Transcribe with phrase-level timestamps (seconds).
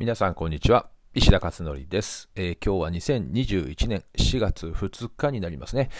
[0.00, 0.88] 皆さんこんにちは。
[1.12, 5.90] 石田勝則です、えー今日は2021年4月2日になりますね、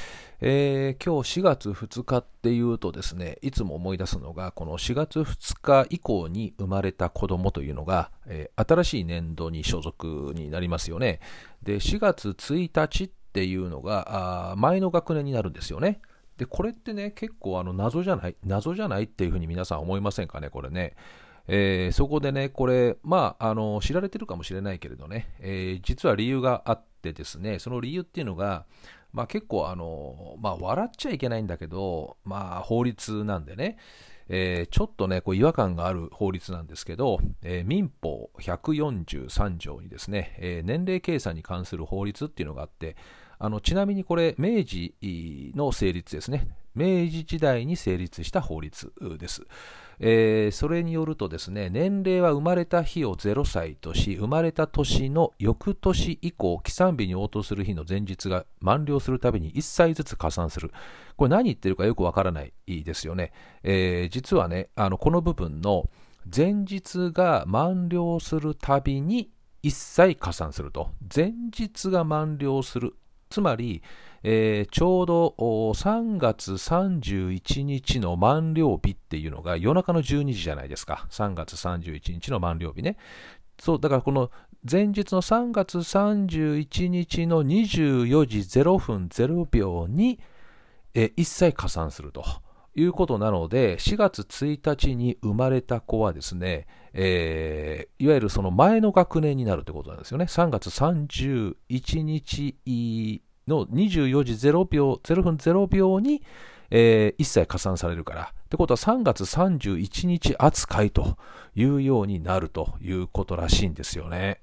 [0.41, 11.21] えー今日4月2日っていうとですねいつも思い出すのがこの4月2日以降に生まれた子供というのが、えー新しい年度に所属になりますよね。
[11.63, 16.01] で4月1日っていうのが前の学年になるんですよね。
[16.39, 20.95] でこれってね結構あの謎じゃない謎じゃないっていうふうに皆さん思いませんかねこれね。
[21.53, 28.67] えーそこでね、これ、まあ、あの知られてるかもしれないけれどね、えー実は理由があってですね、その理由っていうのが、
[29.13, 33.79] まあ、結構あの、まあ、笑っちゃいけないんだけど、まあ、法律なんでね、
[34.29, 42.95] えーちょっとね、こう違和感がある法律なんですけど、えー民法143条にですね、えー年齢計算に関する法律っていうのがあって、
[43.41, 44.95] あのちなみにこれ、明治
[45.57, 46.47] の成立ですね。
[46.75, 49.43] 明治時代に成立した法律です。
[49.99, 60.73] えーそれによるとですね、年齢は生まれた日を0歳とし、生まれた年の翌年以降、起算日に応答する日の前日が満了するたびに1歳ずつ加算する。
[61.17, 63.33] これ何言ってるかよくわからないですよね。
[63.63, 65.91] えー実はね、あのこの部分の
[66.35, 69.31] 前日が満了するたびに
[69.63, 70.91] 1歳加算すると。
[71.15, 72.95] 前日が満了する。
[73.31, 73.83] つまり、
[74.23, 81.07] えーちょうど3月31日の満了日っていうのが夜中の12時じゃないですか。
[81.11, 82.97] 3月31日の満了日ね。
[83.59, 84.31] そう、だからこの
[84.71, 90.19] 前日の3月31日の24時0分0秒に、
[90.95, 92.25] えー一切加算すると
[92.81, 100.25] いうことなので、4月1日に生まれた子はですね、えーいわゆるその前の学年になるということなんですよね。
[100.25, 106.23] 3月31日の24時0秒0分0秒に、
[106.71, 108.33] えー一切加算されるから。
[108.33, 111.17] ってことは3月31日扱いと
[111.55, 114.41] いうようになるということらしいんですよね。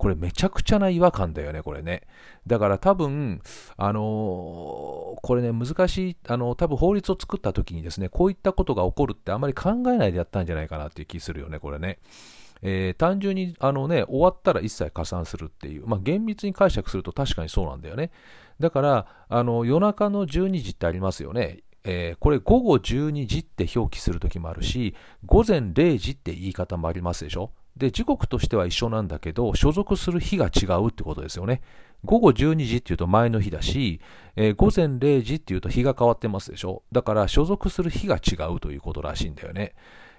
[0.00, 2.04] これめちゃくちゃな違和感だよね、これね。
[2.46, 3.42] だから多分、
[3.76, 11.98] あのーこれね、難しい、あの多分法律を作った時にですね、こういったことが起こるってあまり考えないでやったんじゃないかなっていう気するよね、これね。
[12.62, 18.10] えー単純にあの、ね、終わったら一切加算するっていう、まあ、厳密に解釈すると確かにそうなんだよね。
[18.58, 21.58] だから、あの夜中の12時ってありますよね。
[21.84, 24.94] えーこれ午後12時って表記するときもあるし、
[25.26, 27.50] 午前0時って言い方もありますでしょ。
[27.76, 31.62] で、時刻としては一緒なんだけど、所属する日が違うってことですよね。
[32.04, 34.00] 午後12時っていうと前の日だし、
[34.36, 36.82] えー午前0時っていうと日が変わってますでしょ。
[36.92, 39.74] だから所属する日が違うということらしいんだよね。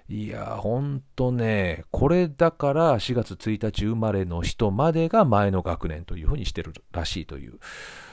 [0.08, 7.58] いやー、ほんとね、これだから4月1日生まれの人までが前の学年というふうにしてるらしいという。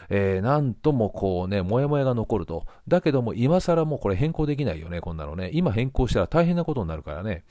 [0.10, 2.66] えーなんともこうね、もやもやが残ると。
[2.88, 5.52] だけども、今更もうこれ変更できないよね、こんなのね。
[5.54, 7.44] 今変更したら大変なことになるからね。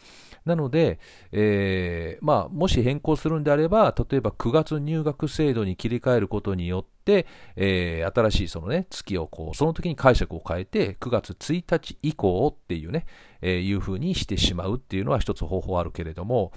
[0.48, 0.98] なので、
[1.31, 7.26] えーまあ、もし変更するんであれば、例えば9月入学制度に切り替えることによって、
[7.56, 13.06] えー新しいそのね、月をこう、その時に解釈を変えて、9月1日以降っていうね、
[13.41, 16.53] えーいうふうにしてしまうっていうのは一つ方法あるけれども、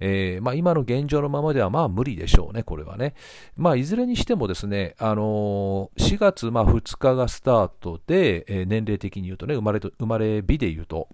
[0.00, 3.14] えーまあ、今の現状のままではまあ無理でしょうね、これはね。
[3.56, 11.08] まあ、いずれにしてもですね、あの4月まあ2日がスタートで、え年齢的に言うとね、生まれと生まれ日で言うと、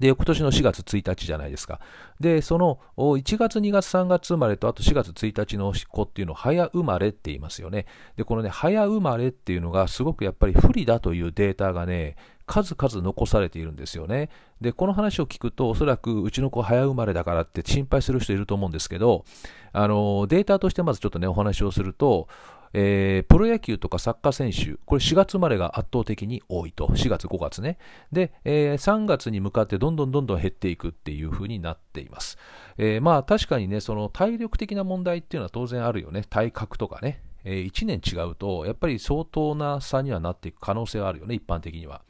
[0.00, 1.80] で、翌年の4月1日じゃないですか。
[2.20, 7.86] で、その1月、2月、3月生まれと、あと4月1日の子っていうのを早生まれって言いますよね。
[8.16, 14.30] で、このね、早生まれっていうのがすごくやっぱり不利だというデータがね、数々残されているんですよね。
[14.60, 19.24] で、この話を聞くと、おそらくうちの子早生まれだからって心配する人いると思うんですけど、
[19.72, 22.28] あの、データとしてまずちょっとね、お話をすると、
[22.78, 27.78] えープロ野球とかサッカー選手、これ4月生まれが圧倒的に多いと、4月、5月ね。
[28.12, 32.36] で、えー3月に向かってどんどんどんどん減っていくっていう風になっています。
[32.76, 36.22] えーまあ確かにね、その体力的な問題っていうのは当然あるよね。
[36.28, 37.22] 体格とかね。
[37.44, 42.02] え1年違うと、やっぱり相当な差にはなっていく可能性はあるよね、一般的には。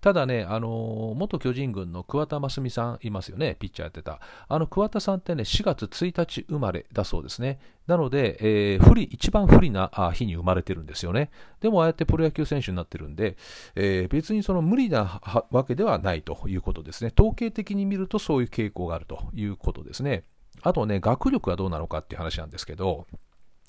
[0.00, 4.20] ただね、あのー元巨人軍の桑田真澄さんいますよね、ピッチャーやってた。
[4.48, 7.58] あの桑田さんってね、4月1日生まれだそうですね。
[7.86, 8.38] なので、
[8.74, 11.30] えー不利、一番不利な日に生まれてるんですよね。
[11.60, 13.36] でもああやってプロ野球選手になってるんで、
[13.74, 15.20] えー別にその無理な
[15.50, 17.12] わけではないということですね。
[17.18, 20.24] 統計的に見るとそういう傾向があるということですね。
[20.62, 23.06] あとね、学力はどうなのかっていう話なんですけど、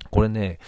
[0.10, 0.60] これね、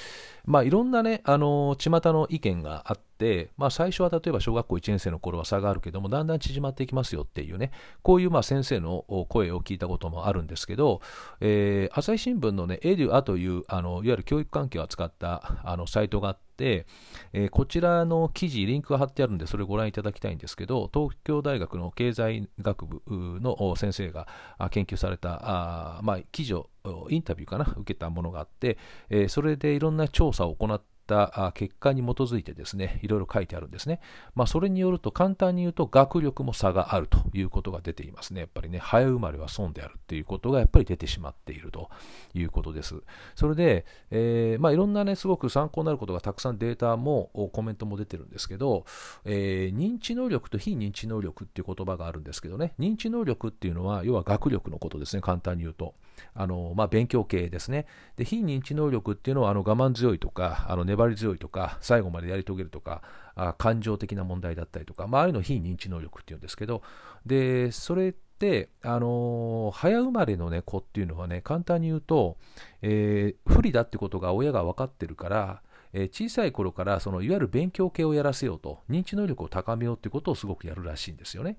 [0.46, 7.72] まあいろんなね、あの巷の意見があって、まあ最初は例えば小学校1年生の頃は差があるけども、だんだん縮まっていきますよっていうね、
[8.02, 11.02] こういうまあ先生の声を聞いたこともあるんですけど、
[11.40, 16.86] えー朝日新聞のね、エデュアという、あのいわゆる教育関係を扱ったあのサイトがあって、て、
[17.34, 23.02] えー、こちらの記事、リンクが貼ってあるんで、それをご覧いただきたいんですけど、東京大学の経済学部
[23.42, 24.28] の先生が
[24.72, 26.70] 研究された、あまあ、記事を、
[27.10, 28.78] インタビューかな、受けたものがあって、
[29.10, 34.00] えー、それでいろんな調査を行ってた結果に基づいてですね、いろいろ書いてあるんですね。
[34.36, 38.42] まあ、それによると、簡単に言うと、学力も差があるということが出ていますね。
[38.42, 41.90] やっぱりね、早生まれは損であるっていうことがやっぱり出てしまっていると
[42.34, 42.96] いうことです。
[43.36, 48.86] それで、えー、まあ、いろんなね、すごく参考になることがたくさんデータもコメントも出てるんですけど、
[49.26, 55.94] えー、認知能力と非認知能力っていう言葉があるんですけどね、認知能力っていうのは、要は学力のことですね、簡単に言うと。
[56.36, 57.86] あのまあ、勉強系ですね。
[58.18, 63.02] で、非認知能力っていうのは、あの我慢強いとか、あの粘り強いとか、最後までやり遂げるとか、
[63.36, 66.82] あ感情的な問題だったりとか、まあ、ああいうの非認知能力っていうんですけど、
[67.26, 72.38] で、それって、あの早生まれの、ね、子っていうのはね、簡単に言うと、
[72.82, 75.62] えー、不利だってことが親が分かってるから、
[75.94, 81.58] えー、小さい頃からそのいわゆる勉強系をやらせようと、認知能力を高めようっていうことをすごくやるらしいんですよね。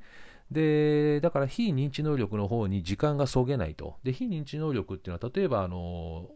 [0.51, 3.97] で、だから非認知能力の方に時間がそげないと。
[4.05, 6.29] で、非認知能力っていうのは、例えば、あの、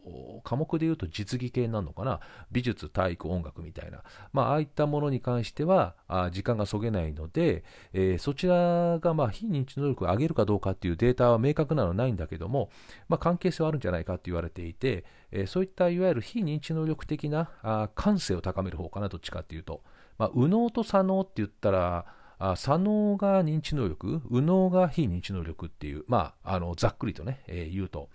[0.43, 2.19] 科目で言うと実技系なのかな。
[2.51, 4.03] 美術、体育、音楽みたいな。
[4.33, 7.63] まあ、ああいったものに関しては、あ時間がそげないので、
[7.93, 12.69] えー、そちらが、まあ、非認知能力を上げるかどうかっていうデータは明確なのはないんだけども、
[13.07, 19.81] まあ、関係性はあるんじゃないかって言われていて、えー、そういったいわゆる非認知能力的なあ感性を高める方かな、どっちかっていうと。
[20.17, 22.05] まあ、右脳と左脳って言ったら、
[22.39, 28.09] あ左脳が認知能力、右脳が非認知能力っていう、まあ、あのざっくりとね、えー、言うと、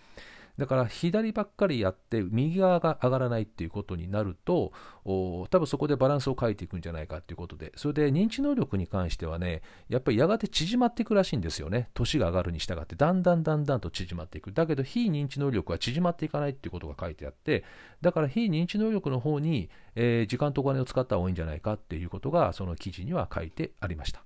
[0.59, 4.73] だから左ばっかりやって右側が上がらないっていうことになると
[5.05, 11.91] 多分そこでバランスを変えていくんじゃないかっていうことでそれで認知能力に関してはねやっぱりやがて縮まっていくらしいんですよね。
[11.95, 14.53] 年が上がるに従ってだんだんだんだんと縮まっていく。
[14.53, 17.65] だけど非認知能力は縮まっていかないっていうことが書いてあって
[18.01, 24.23] だから非認知能力の方に、えー、時間とお金を使った方がいいんじゃないかっていうことがその記事には書いてありました。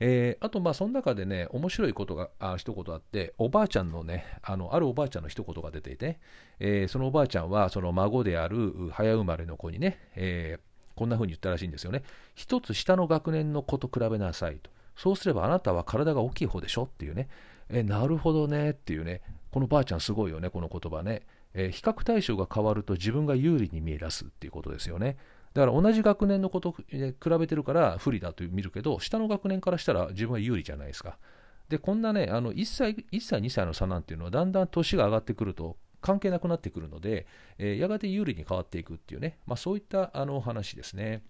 [0.00, 6.18] えー、あと、ま、その中でね、面白いことがあ一言あって、おばあちゃんのね、あのあるおばあちゃんの一言が出ていて、
[6.58, 12.02] えー、そのおばあちゃんは、その孫である早生まれの子にね、えー、こんな風に言ったらしいんですよね。
[12.34, 14.70] 一つ下の学年の子と比べなさいと。
[14.96, 17.28] そうすればあなたは体が大きい方でしょっていうね。
[17.68, 19.22] えなるほどねっていうね。
[19.50, 21.22] このばあちゃんすごいよね、この言葉ね。
[21.54, 25.16] え比較対象が変わると自分が有利に見え出すっていうことですよね。
[25.54, 26.84] だから同じ学年のこと比
[27.38, 31.16] べてるから不利だと見るけど、下の学年からしたら自分は有利じゃないですか。
[31.68, 41.22] で、こんなね、あの1歳、1歳、2歳の差なんていうのは、だんだん年が上がってくると、関係なくなってくるので、えー、やがて有利に変わっていくっていうね、まあ、そういったあの話ですね。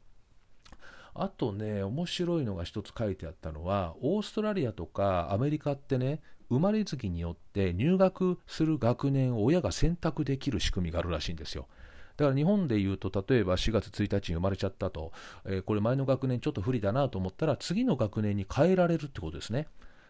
[1.15, 11.69] あとね、面白いのが一つ書いてあったのは、オーストラリアとかアメリカってね、生まれつきによって入学する学年を親が選択できる仕組みがあるらしいんですよ。
[12.16, 15.12] だから日本でいうと、例えば4月1日に生まれちゃったと、
[15.44, 19.66] えー、これ前の学年ちょっと不利だなと思ったら、次の学年に変えられるってことですね。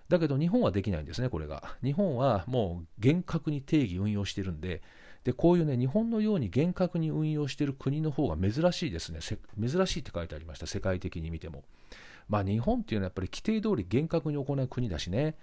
[0.09, 1.77] だけど日本はできないんですね、これが。
[1.83, 4.83] 日本はもう厳格に定義運用してるんで、
[5.25, 9.21] でこういうね、日本のように厳格に運用してる国の方が珍しいですね。
[9.21, 11.65] 珍しいって書いてありました、世界的に見ても。
[12.29, 15.37] まあ日本っていうのはやっぱり規定通り厳格に行う国だしね。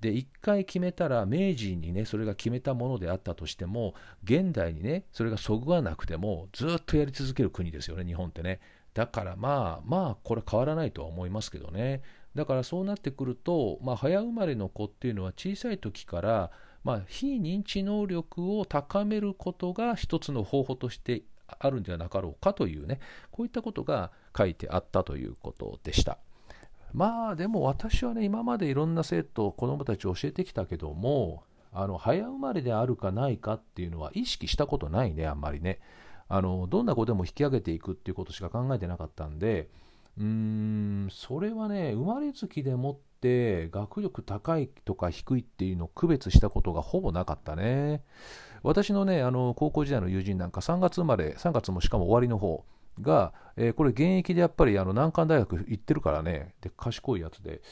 [0.00, 8.60] で1回決めたら明治にねそれが決めたものであったとしても現代にねそれがそぐわなくてもずっとやり続ける国ですよね日本ってね
[8.92, 12.02] だからまあまあこれ変わらないとは思いますけどね
[12.34, 16.50] だからそうなってくると、まあ、早生まれの子っていうのは小さい時から
[16.84, 26.18] まあ、非認知能力を高めることが一つの方法としてあるんではなかろうかというねこういったことが書いてあったということでした。
[26.94, 35.80] まあでも私はね今までいろんな生徒子どもたちを教えてきたけどもあの早生まれであるかないかっていうのは意識したことないねあんまりね。
[36.26, 39.68] あのどんな子でも引き上げていくっていうことしか考えてなかったんで
[40.16, 48.02] うーんそれはね生まれつきでもって学力高いとか低いっていうのを区別したことがほぼなかったね。
[48.62, 52.64] 私のねあの高校時代の友人なんか3月生まれ3月もしかも終わりの方
[53.00, 57.62] が、えー、これ現役でやっぱりあの難関大学行ってるからねで賢いやつで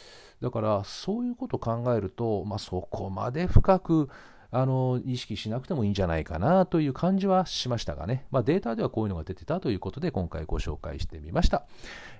[0.40, 4.08] だからそういうことを考えると、まあ、そこまで深く
[4.54, 11.64] あの意識しなくてもいいんじゃないかなという感じはしましたがね、まあ、データではこういうのが出てたということで今回ご紹介してみました。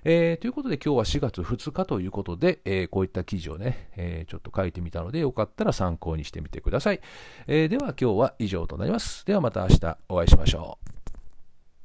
[0.03, 7.01] えー、ということで今日は4月2日ということで、えー、こういった記事をね、えー、ちょっと書いてみたのでよかったら参考にしてみてください。
[7.45, 9.25] えでは今日は以上となります。
[9.25, 10.92] ではまた明日お会いしましょう。